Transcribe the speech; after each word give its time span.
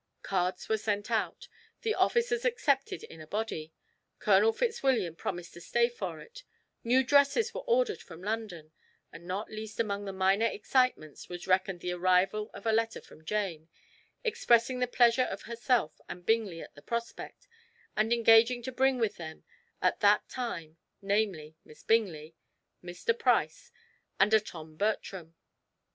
Cards 0.23 0.67
were 0.67 0.79
sent 0.79 1.11
out; 1.11 1.47
the 1.83 1.93
officers 1.93 2.43
accepted 2.43 3.03
in 3.03 3.21
a 3.21 3.27
body; 3.27 3.71
Colonel 4.17 4.51
Fitzwilliam 4.51 5.15
promised 5.15 5.53
to 5.53 5.61
stay 5.61 5.89
for 5.89 6.19
it; 6.19 6.43
new 6.83 7.03
dresses 7.03 7.53
were 7.53 7.61
ordered 7.61 8.01
from 8.01 8.23
London; 8.23 8.71
and 9.13 9.25
not 9.27 9.51
least 9.51 9.79
among 9.79 10.05
the 10.05 10.11
minor 10.11 10.47
excitements 10.47 11.29
was 11.29 11.45
reckoned 11.45 11.81
the 11.81 11.91
arrival 11.91 12.49
of 12.51 12.65
a 12.65 12.71
letter 12.71 12.99
from 12.99 13.23
Jane, 13.23 13.69
expressing 14.23 14.79
the 14.79 14.87
pleasure 14.87 15.21
of 15.25 15.43
herself 15.43 16.01
and 16.09 16.25
Bingley 16.25 16.61
at 16.63 16.73
the 16.73 16.81
prospect, 16.81 17.47
and 17.95 18.11
engaging 18.11 18.63
to 18.63 18.71
bring 18.71 18.97
with 18.97 19.17
them 19.17 19.43
at 19.83 19.99
that 19.99 20.27
time, 20.27 20.77
namely, 21.03 21.55
Miss 21.63 21.83
Bingley, 21.83 22.33
Mr. 22.83 23.15
Price 23.15 23.71
and 24.19 24.33
a 24.33 24.39
Tom 24.39 24.77
Bertram. 24.77 25.35